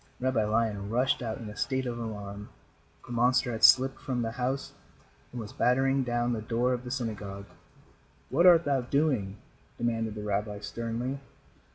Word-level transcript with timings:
Rabbi 0.19 0.43
Lion 0.45 0.89
rushed 0.89 1.21
out 1.21 1.37
in 1.37 1.47
a 1.47 1.55
state 1.55 1.85
of 1.85 1.99
alarm. 1.99 2.49
The 3.05 3.11
monster 3.11 3.51
had 3.51 3.63
slipped 3.63 3.99
from 4.01 4.23
the 4.23 4.31
house 4.31 4.73
and 5.31 5.39
was 5.39 5.53
battering 5.53 6.01
down 6.03 6.33
the 6.33 6.41
door 6.41 6.73
of 6.73 6.83
the 6.83 6.89
synagogue. 6.89 7.45
"What 8.31 8.47
art 8.47 8.63
thou 8.65 8.81
doing?" 8.81 9.37
demanded 9.77 10.15
the 10.15 10.23
rabbi, 10.23 10.57
sternly. 10.61 11.19